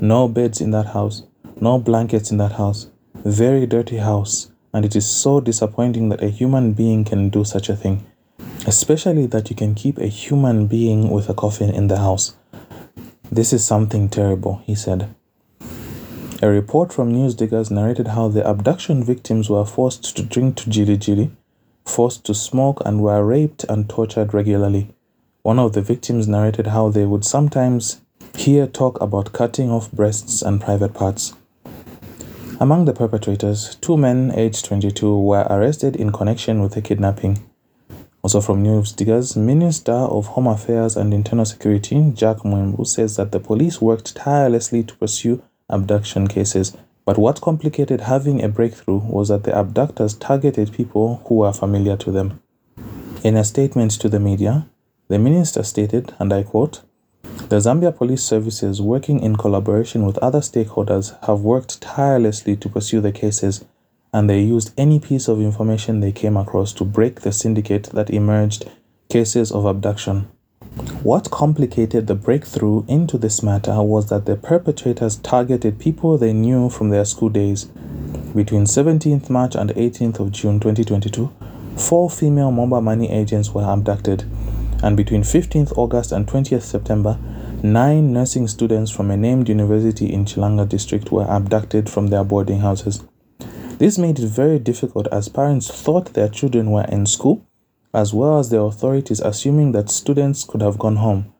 [0.00, 1.24] No beds in that house,
[1.60, 2.88] no blankets in that house.
[3.16, 7.68] Very dirty house, and it is so disappointing that a human being can do such
[7.68, 8.06] a thing.
[8.66, 12.34] Especially that you can keep a human being with a coffin in the house.
[13.30, 15.14] This is something terrible, he said.
[16.42, 20.70] A report from news diggers narrated how the abduction victims were forced to drink to
[20.70, 21.30] jili jili,
[21.84, 24.94] forced to smoke, and were raped and tortured regularly.
[25.42, 28.00] One of the victims narrated how they would sometimes
[28.36, 31.34] hear talk about cutting off breasts and private parts.
[32.60, 37.44] Among the perpetrators, two men aged 22 were arrested in connection with the kidnapping.
[38.22, 43.40] Also from Newsdiggers, Minister of Home Affairs and Internal Security, Jack Mwiimbu, says that the
[43.40, 46.76] police worked tirelessly to pursue abduction cases.
[47.04, 51.96] But what complicated having a breakthrough was that the abductors targeted people who were familiar
[51.98, 52.40] to them.
[53.22, 54.66] In a statement to the media,
[55.08, 56.80] the minister stated, and I quote,
[57.48, 63.00] the Zambia Police Services, working in collaboration with other stakeholders, have worked tirelessly to pursue
[63.00, 63.64] the cases,
[64.12, 68.10] and they used any piece of information they came across to break the syndicate that
[68.10, 68.70] emerged
[69.10, 70.28] cases of abduction.
[71.04, 76.68] What complicated the breakthrough into this matter was that the perpetrators targeted people they knew
[76.68, 77.66] from their school days.
[78.34, 81.30] Between 17th March and 18th of June 2022,
[81.76, 84.24] four female mobile money agents were abducted,
[84.82, 87.18] and between 15th August and 20th September,
[87.62, 92.60] nine nursing students from a named university in Chilanga district were abducted from their boarding
[92.60, 93.04] houses.
[93.78, 97.46] This made it very difficult as parents thought their children were in school
[97.94, 101.32] as well as the authorities assuming that students could have gone home.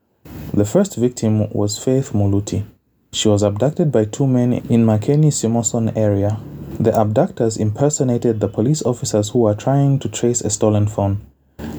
[0.55, 2.65] The first victim was Faith Muluti.
[3.13, 6.41] She was abducted by two men in Makeni Simoson area.
[6.79, 11.27] The abductors impersonated the police officers who were trying to trace a stolen phone.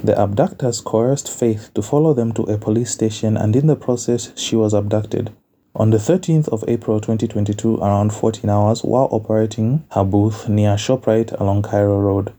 [0.04, 4.32] The abductors coerced Faith to follow them to a police station and in the process
[4.36, 5.32] she was abducted.
[5.76, 11.38] On the 13th of April 2022 around 14 hours while operating her booth near ShopRite
[11.40, 12.34] along Cairo Road.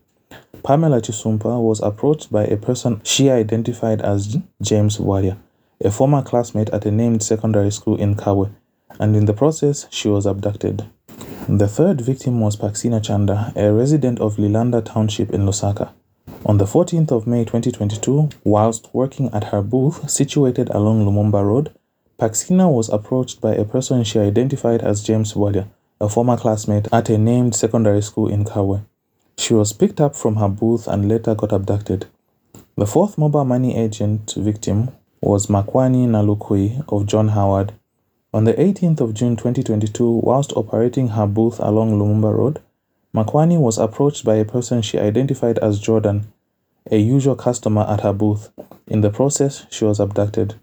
[0.62, 5.37] Pamela Chisumpa was approached by a person she identified as James Walia,
[5.85, 8.51] a former classmate at a named secondary school in Kawe,
[8.99, 10.87] and in the process, she was abducted.
[11.49, 15.90] The third victim was Paxina Chanda, a resident of Lilanda Township in Lusaka.
[16.44, 21.70] On the 14th of May 2022, whilst working at her booth situated along Lumumba Road,
[22.18, 25.68] Paxina was approached by a person she identified as James Walia,
[26.01, 28.83] a former classmate at a named secondary school in Kawe.
[29.38, 32.07] She was picked up from her booth and later got abducted.
[32.77, 37.72] The fourth mobile money agent victim was Makwani Nalukui of John Howard.
[38.35, 42.61] On the 18th of June 2022, whilst operating her booth along Lumumba Road,
[43.14, 46.31] Makwani was approached by a person she identified as Jordan,
[46.90, 48.51] a usual customer at her booth.
[48.87, 50.57] In the process, she was abducted.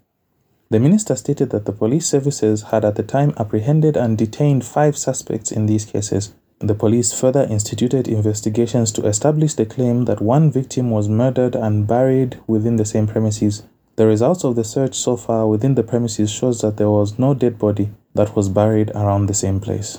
[0.70, 4.96] The minister stated that the police services had at the time apprehended and detained five
[4.96, 6.32] suspects in these cases.
[6.64, 11.86] The police further instituted investigations to establish the claim that one victim was murdered and
[11.86, 13.64] buried within the same premises.
[13.96, 17.34] The results of the search so far within the premises shows that there was no
[17.34, 19.98] dead body that was buried around the same place.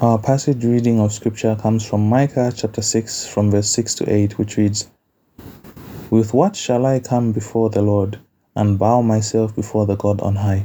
[0.00, 4.38] Our passage reading of scripture comes from Micah chapter 6 from verse 6 to 8
[4.38, 4.88] which reads
[6.08, 8.20] With what shall I come before the Lord
[8.56, 10.64] and bow myself before the God on high?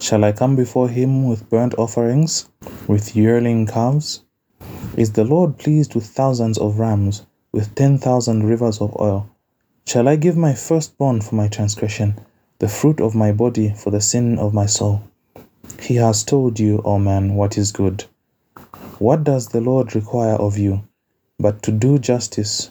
[0.00, 2.48] Shall I come before him with burnt offerings,
[2.86, 4.22] with yearling calves?
[4.96, 9.28] Is the Lord pleased with thousands of rams, with ten thousand rivers of oil?
[9.86, 12.14] Shall I give my firstborn for my transgression,
[12.60, 15.02] the fruit of my body for the sin of my soul?
[15.80, 18.04] He has told you, O man, what is good.
[18.98, 20.86] What does the Lord require of you,
[21.40, 22.70] but to do justice,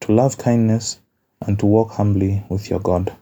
[0.00, 1.00] to love kindness,
[1.40, 3.12] and to walk humbly with your God?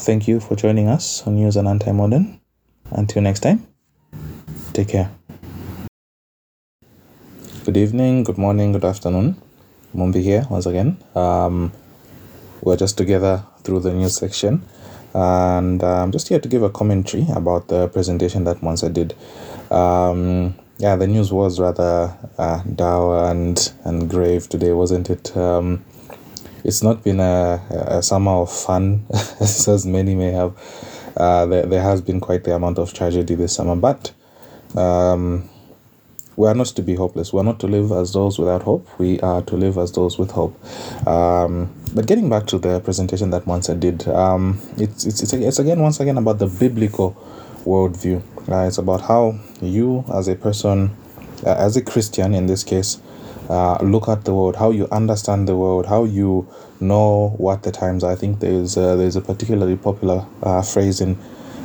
[0.00, 2.40] Thank you for joining us on News and Anti Modern.
[2.90, 3.66] Until next time,
[4.72, 5.10] take care.
[7.66, 9.36] Good evening, good morning, good afternoon.
[9.94, 10.96] Mumbi here once again.
[11.14, 11.72] Um,
[12.62, 14.62] we're just together through the news section,
[15.12, 19.14] and I'm just here to give a commentary about the presentation that Mwansa did.
[19.70, 25.36] Um, yeah, the news was rather uh, dour and and grave today, wasn't it?
[25.36, 25.84] Um,
[26.64, 29.04] it's not been a, a summer of fun
[29.40, 30.56] as many may have.
[31.16, 34.12] Uh, there, there has been quite the amount of tragedy this summer, but
[34.76, 35.48] um,
[36.36, 37.32] we are not to be hopeless.
[37.32, 38.88] We are not to live as those without hope.
[38.98, 40.58] We are to live as those with hope.
[41.06, 45.58] Um, but getting back to the presentation that Mwansa did, um, it's, it's, it's, it's
[45.58, 47.12] again, once again, about the biblical
[47.64, 48.22] worldview.
[48.48, 50.96] Uh, it's about how you, as a person,
[51.44, 53.00] uh, as a Christian in this case,
[53.50, 57.72] uh, look at the world, how you understand the world, how you know what the
[57.72, 58.04] times.
[58.04, 61.18] I think there's uh, there's a particularly popular uh, phrase in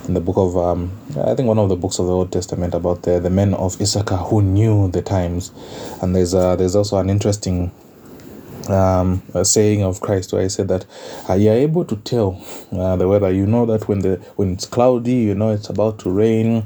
[0.08, 2.74] in the book of um, I think one of the books of the Old Testament
[2.74, 5.52] about the the men of Issachar who knew the times,
[6.02, 7.72] and there's uh, there's also an interesting
[8.68, 10.88] um, a saying of Christ where he said that
[11.30, 13.32] uh, you are able to tell uh, the weather.
[13.32, 16.62] You know that when the when it's cloudy, you know it's about to rain.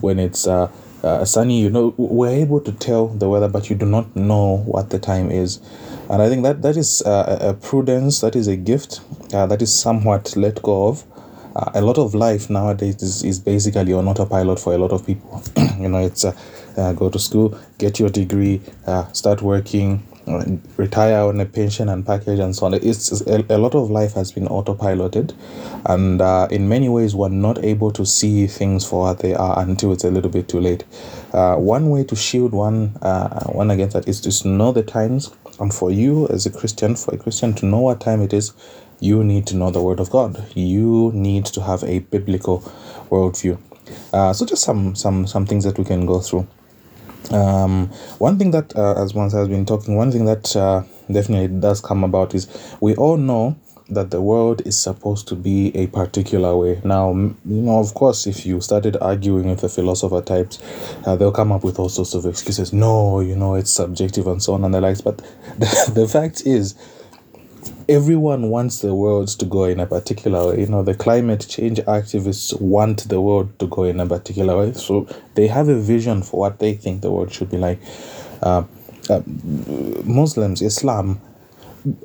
[0.00, 0.70] When it's uh,
[1.02, 4.58] uh, sunny, you know we're able to tell the weather, but you do not know
[4.58, 5.60] what the time is.
[6.08, 9.00] And I think that that is uh, a prudence, that is a gift,
[9.32, 11.04] uh, that is somewhat let go of.
[11.54, 15.06] Uh, a lot of life nowadays is, is basically on autopilot for a lot of
[15.06, 15.42] people.
[15.78, 16.34] you know, it's uh,
[16.76, 20.02] uh, go to school, get your degree, uh, start working,
[20.76, 22.74] retire on a pension and package and so on.
[22.74, 25.34] It's a, a lot of life has been autopiloted,
[25.86, 29.58] and uh, in many ways, we're not able to see things for what they are
[29.60, 30.84] until it's a little bit too late.
[31.32, 35.30] Uh, one way to shield one uh, one against that is to know the times,
[35.60, 38.52] and for you as a Christian, for a Christian to know what time it is,
[39.00, 40.44] you need to know the Word of God.
[40.54, 42.60] You need to have a biblical
[43.10, 43.58] worldview.
[44.12, 46.46] Uh, so just some some some things that we can go through.
[47.32, 51.48] Um, one thing that, uh, as Mwansa has been talking, one thing that uh, definitely
[51.48, 52.48] does come about is
[52.80, 53.56] we all know
[53.88, 56.80] that the world is supposed to be a particular way.
[56.84, 60.58] Now, you know, of course, if you started arguing with the philosopher types,
[61.04, 62.72] uh, they'll come up with all sorts of excuses.
[62.72, 65.00] No, you know, it's subjective and so on and the likes.
[65.00, 65.18] But
[65.58, 66.74] the, the fact is,
[67.88, 70.60] everyone wants the world to go in a particular way.
[70.60, 74.72] You know, the climate change activists want the world to go in a particular way.
[74.72, 77.80] So they have a vision for what they think the world should be like.
[78.42, 78.64] Uh,
[79.10, 79.22] uh,
[80.04, 81.20] Muslims, Islam,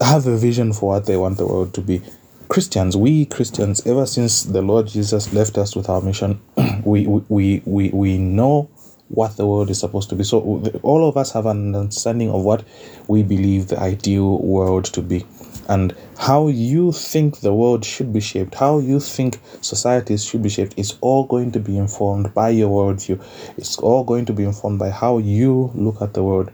[0.01, 2.01] have a vision for what they want the world to be.
[2.49, 6.39] Christians, we Christians, ever since the Lord Jesus left us with our mission,
[6.85, 8.69] we, we, we, we know
[9.09, 10.23] what the world is supposed to be.
[10.23, 10.39] So
[10.81, 12.63] all of us have an understanding of what
[13.07, 15.25] we believe the ideal world to be
[15.67, 20.49] and how you think the world should be shaped, how you think societies should be
[20.49, 23.21] shaped, is all going to be informed by your worldview.
[23.57, 26.51] It's all going to be informed by how you look at the world.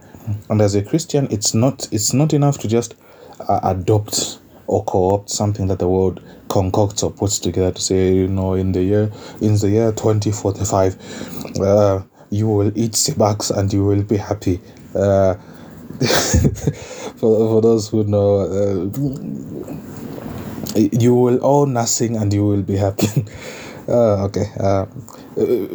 [0.49, 2.95] And as a Christian, it's not it's not enough to just
[3.47, 8.27] uh, adopt or co-opt something that the world concocts or puts together to say, you
[8.27, 13.83] know, in the year in the year 2045, uh, you will eat sebaks and you
[13.85, 14.59] will be happy.
[14.95, 15.35] Uh,
[17.17, 18.89] for, for those who know, uh,
[20.75, 23.25] you will own nothing and you will be happy.
[23.85, 24.45] Uh, okay.
[24.57, 24.85] Uh,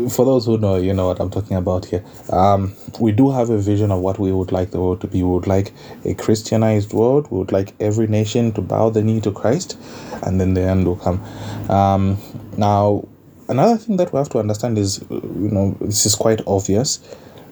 [0.08, 2.02] for those who know, you know what I'm talking about here.
[2.30, 5.22] Um, we do have a vision of what we would like the world to be.
[5.22, 5.72] We would like
[6.06, 7.30] a Christianized world.
[7.30, 9.76] We would like every nation to bow the knee to Christ,
[10.22, 11.22] and then the end will come.
[11.68, 12.16] Um,
[12.56, 13.06] now,
[13.48, 17.00] another thing that we have to understand is, you know, this is quite obvious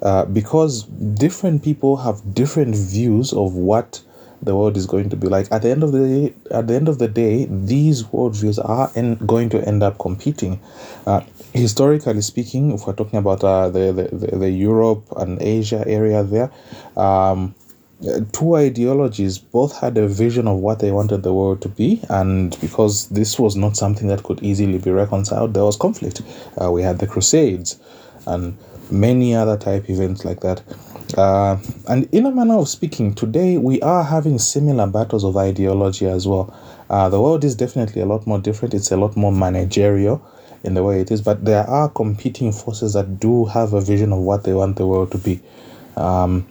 [0.02, 4.02] uh, because different people have different views of what
[4.42, 5.50] the world is going to be like.
[5.50, 8.90] At the end of the day, at the end of the day, these worldviews are
[8.94, 10.60] en- going to end up competing.
[11.06, 16.22] Uh, historically speaking, if we're talking about uh, the, the, the Europe and Asia area
[16.22, 16.50] there,
[16.96, 17.54] um,
[18.32, 22.58] two ideologies both had a vision of what they wanted the world to be and
[22.60, 26.20] because this was not something that could easily be reconciled there was conflict
[26.60, 27.80] uh, we had the crusades
[28.26, 28.58] and
[28.90, 30.62] many other type events like that.
[31.16, 36.06] Uh, and in a manner of speaking, today we are having similar battles of ideology
[36.06, 36.54] as well.
[36.90, 38.74] Uh, the world is definitely a lot more different.
[38.74, 40.26] It's a lot more managerial
[40.64, 44.12] in the way it is, but there are competing forces that do have a vision
[44.12, 45.40] of what they want the world to be.
[45.96, 46.46] Um,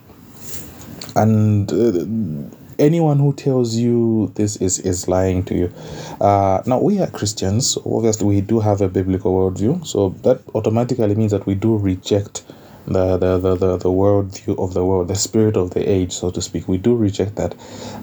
[1.16, 5.74] and uh, anyone who tells you this is, is lying to you.
[6.20, 11.16] Uh, now, we are Christians, obviously, we do have a biblical worldview, so that automatically
[11.16, 12.44] means that we do reject
[12.88, 16.30] the, the, the, the, the worldview of the world, the spirit of the age, so
[16.32, 16.68] to speak.
[16.68, 17.56] We do reject that.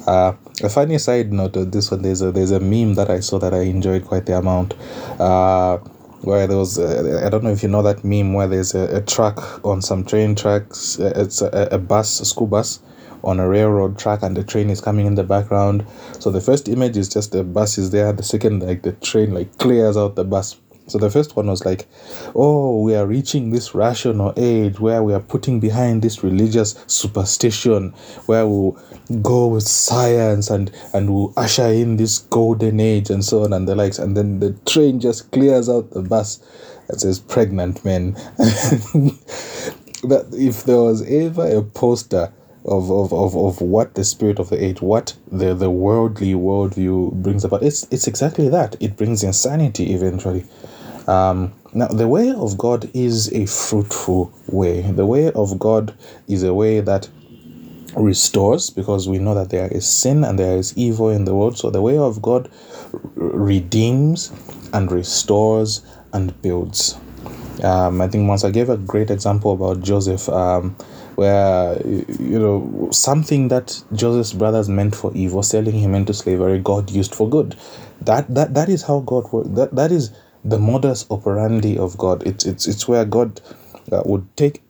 [0.06, 3.20] Uh, a funny side note of this one, there's a, there's a meme that I
[3.20, 4.74] saw that I enjoyed quite the amount.
[5.20, 5.78] Uh,
[6.22, 8.96] where there was, uh, I don't know if you know that meme where there's a,
[8.96, 12.80] a truck on some train tracks, uh, it's a, a bus, a school bus,
[13.24, 15.86] on a railroad track and the train is coming in the background.
[16.18, 18.12] So the first image is just the bus is there.
[18.12, 20.56] The second, like the train like clears out the bus.
[20.88, 21.86] So the first one was like,
[22.34, 27.94] oh, we are reaching this rational age where we are putting behind this religious superstition,
[28.26, 28.72] where we'll
[29.22, 33.68] go with science and and we'll usher in this golden age and so on and
[33.68, 33.98] the likes.
[33.98, 36.40] And then the train just clears out the bus
[36.88, 38.12] and says pregnant men.
[40.02, 42.32] that if there was ever a poster
[42.64, 47.12] of, of, of, of what the spirit of the age, what the, the worldly worldview
[47.14, 47.62] brings about.
[47.62, 48.76] It's it's exactly that.
[48.80, 50.46] It brings insanity eventually.
[51.06, 54.82] Um, now the way of God is a fruitful way.
[54.82, 55.94] The way of God
[56.28, 57.08] is a way that
[57.96, 61.58] restores because we know that there is sin and there is evil in the world.
[61.58, 62.50] So the way of God
[63.14, 64.32] redeems
[64.72, 66.98] and restores and builds.
[67.62, 70.76] Um, I think Mwansa gave a great example about Joseph, um,
[71.16, 76.90] where you know something that Joseph's brothers meant for evil, selling him into slavery, God
[76.90, 77.56] used for good.
[78.00, 79.48] That that that is how God works.
[79.50, 80.12] That that is
[80.44, 82.26] the modus operandi of God.
[82.26, 83.40] It's it's it's where God
[83.90, 84.62] uh, would take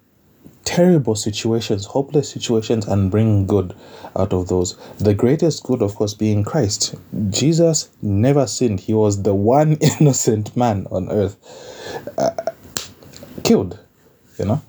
[0.64, 3.74] terrible situations, hopeless situations, and bring good
[4.16, 4.76] out of those.
[4.98, 6.94] The greatest good, of course, being Christ.
[7.30, 8.80] Jesus never sinned.
[8.80, 11.36] He was the one innocent man on earth,
[12.18, 12.30] uh,
[13.42, 13.78] killed,
[14.38, 14.62] you know,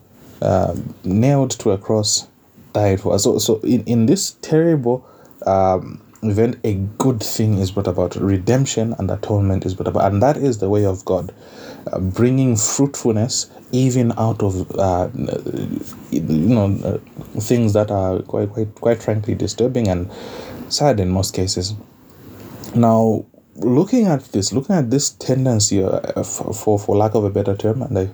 [0.44, 2.28] uh, nailed to a cross,
[2.74, 3.24] died for us.
[3.24, 5.08] So, so in, in this terrible
[5.46, 8.16] um, event, a good thing is brought about.
[8.16, 10.12] Redemption and atonement is brought about.
[10.12, 11.34] And that is the way of God,
[11.92, 15.10] uh, bringing fruitfulness even out of uh,
[16.12, 16.98] you know uh,
[17.40, 20.12] things that are quite quite quite frankly disturbing and
[20.70, 21.74] sad in most cases.
[22.76, 23.26] Now,
[23.56, 27.82] looking at this, looking at this tendency, uh, for for lack of a better term,
[27.82, 28.10] and I,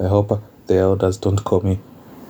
[0.00, 1.78] I hope the elders don't call me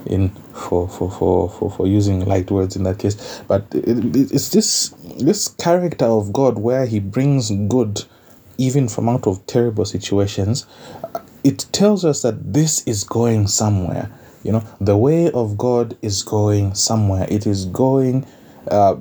[0.07, 3.43] in for for, for, for, for using light words in that case.
[3.49, 8.05] But it, it, it's this this character of God where He brings good
[8.57, 10.67] even from out of terrible situations
[11.45, 14.11] it tells us that this is going somewhere.
[14.43, 17.27] You know, the way of God is going somewhere.
[17.31, 18.27] It is going.
[18.71, 18.97] Uh,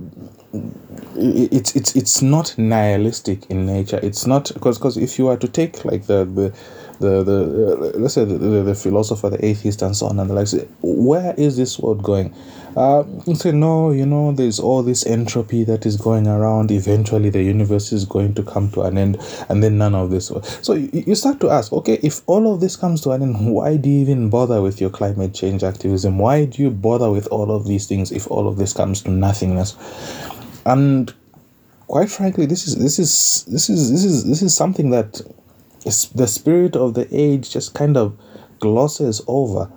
[1.15, 3.99] it's it's it's not nihilistic in nature.
[4.03, 6.53] It's not because because if you are to take like the the
[6.99, 10.29] the, the uh, let's say the, the, the, philosopher, the atheist, and so on and
[10.29, 12.33] the like, say where is this world going?
[12.75, 13.03] Uh,
[13.35, 16.71] say no, you know, there's all this entropy that is going around.
[16.71, 19.17] Eventually, the universe is going to come to an end,
[19.49, 20.31] and then none of this.
[20.61, 23.53] So you, you start to ask, okay, if all of this comes to an end,
[23.53, 26.17] why do you even bother with your climate change activism?
[26.17, 29.11] Why do you bother with all of these things if all of this comes to
[29.11, 29.75] nothingness?
[30.65, 31.13] And
[31.87, 35.21] quite frankly, this is this is this is this is this is something that
[35.83, 38.17] the spirit of the age just kind of
[38.59, 39.71] glosses over.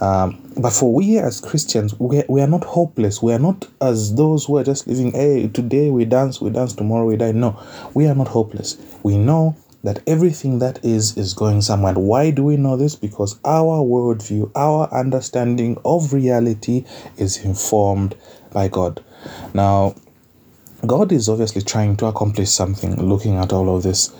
[0.00, 3.22] Um, but for we as Christians, we, we are not hopeless.
[3.22, 6.72] We are not as those who are just living, hey, today we dance, we dance,
[6.72, 7.32] tomorrow we die.
[7.32, 7.60] No,
[7.94, 8.78] we are not hopeless.
[9.02, 11.94] We know that everything that is is going somewhere.
[11.94, 12.94] Why do we know this?
[12.94, 16.84] Because our worldview, our understanding of reality
[17.16, 18.14] is informed
[18.52, 19.02] by God.
[19.54, 19.94] Now,
[20.86, 24.14] God is obviously trying to accomplish something looking at all of this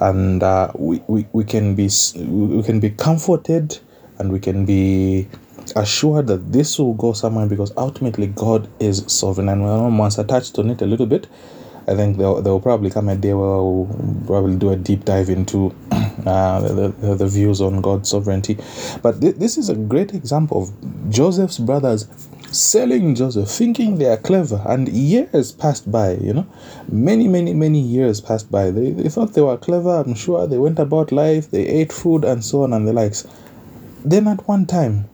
[0.00, 3.78] and uh, we, we, we can be we can be comforted
[4.18, 5.28] and we can be
[5.74, 10.58] assured that this will go somewhere because ultimately God is sovereign and when Mwansa touched
[10.58, 11.26] on it a little bit
[11.88, 15.04] I think there, there will probably come a day where we'll probably do a deep
[15.04, 15.72] dive into
[16.26, 18.58] uh, the, the, the, views on God's sovereignty.
[19.02, 22.08] But th- this is a great example of Joseph's brothers
[22.58, 26.46] selling Joseph, thinking they are clever, and years passed by, you know,
[26.88, 28.70] many, many, many years passed by.
[28.70, 30.46] They, they thought they were clever, I'm sure.
[30.46, 33.26] They went about life, they ate food, and so on and the likes.
[34.04, 35.04] Then at one time,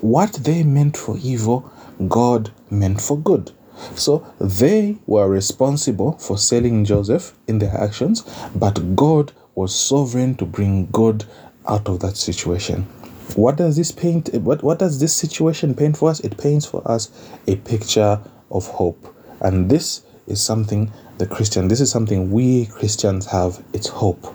[0.00, 1.70] what they meant for evil,
[2.08, 3.52] God meant for good.
[3.94, 8.22] So they were responsible for selling Joseph in their actions,
[8.54, 11.24] but God was sovereign to bring good
[11.66, 12.86] out of that situation.
[13.34, 14.32] What does this paint?
[14.34, 16.20] What, what does this situation paint for us?
[16.20, 17.10] It paints for us
[17.46, 18.20] a picture
[18.50, 19.14] of hope.
[19.40, 23.62] And this is something the Christian, this is something we Christians have.
[23.72, 24.34] It's hope.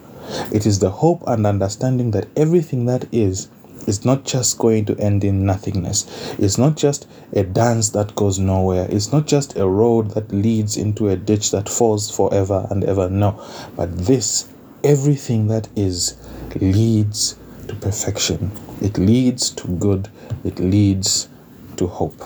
[0.52, 3.50] It is the hope and understanding that everything that is
[3.88, 6.06] is not just going to end in nothingness.
[6.40, 8.88] It's not just a dance that goes nowhere.
[8.90, 13.10] It's not just a road that leads into a ditch that falls forever and ever.
[13.10, 13.46] No.
[13.76, 14.50] But this,
[14.86, 16.16] everything that is,
[16.56, 17.36] leads
[17.68, 18.52] to perfection.
[18.82, 20.10] It leads to good.
[20.44, 21.30] It leads
[21.78, 22.22] to hope.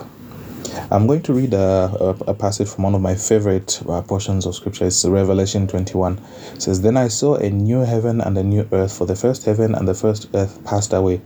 [0.91, 4.45] I'm going to read a, a, a, passage from one of my favorite uh, portions
[4.45, 4.85] of scripture.
[4.85, 6.19] It's Revelation 21.
[6.53, 9.45] It says, Then I saw a new heaven and a new earth, for the first
[9.45, 11.21] heaven and the first earth passed away,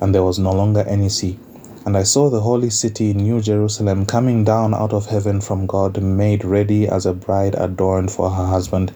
[0.00, 1.38] and there was no longer any sea.
[1.84, 6.02] And I saw the holy city, New Jerusalem, coming down out of heaven from God,
[6.02, 8.92] made ready as a bride adorned for her husband.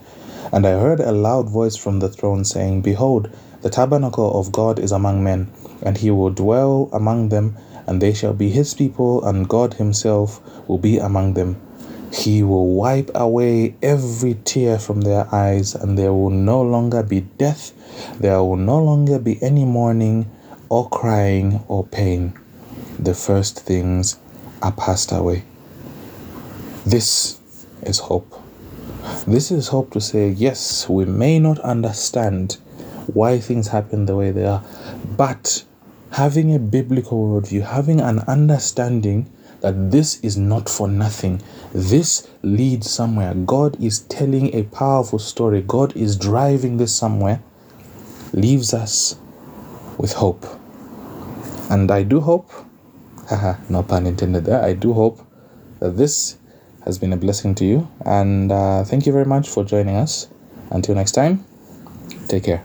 [0.52, 3.30] And I heard a loud voice from the throne saying, Behold,
[3.62, 5.50] the tabernacle of God is among men,
[5.82, 7.56] and he will dwell among them,
[7.86, 11.60] and they shall be his people, and God himself will be among them.
[12.12, 17.20] He will wipe away every tear from their eyes, and there will no longer be
[17.20, 17.72] death,
[18.18, 20.30] there will no longer be any mourning,
[20.68, 22.32] or crying, or pain.
[22.98, 24.18] The first things
[24.62, 25.44] are passed away.
[26.86, 27.38] This
[27.82, 28.34] is hope.
[29.26, 32.58] This is hope to say, yes, we may not understand
[33.14, 34.64] why things happen the way they are.
[35.16, 35.64] But
[36.12, 39.30] having a biblical worldview, having an understanding
[39.60, 41.42] that this is not for nothing,
[41.72, 43.34] this leads somewhere.
[43.34, 47.42] God is telling a powerful story, God is driving this somewhere.
[48.32, 49.16] leaves us
[49.98, 50.46] with hope.
[51.68, 52.50] And I do hope,
[53.28, 55.20] haha, no pun intended there, I do hope
[55.80, 56.38] that this
[56.84, 57.88] has been a blessing to you.
[58.04, 60.28] And uh, thank you very much for joining us.
[60.70, 61.44] Until next time,
[62.28, 62.64] take care.